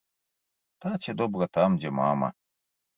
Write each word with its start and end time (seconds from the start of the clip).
Таце 0.87 1.17
добра 1.21 1.45
там, 1.59 1.69
дзе 1.79 1.89
мама. 2.03 2.35